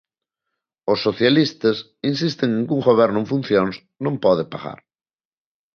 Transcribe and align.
Os 0.91 0.99
socialistas 1.07 1.77
insisten 2.11 2.49
en 2.57 2.63
que 2.67 2.75
un 2.77 2.81
goberno 2.89 3.17
en 3.21 3.27
funcións 3.33 3.75
non 4.05 4.15
pode 4.25 4.43
pagar. 4.53 4.79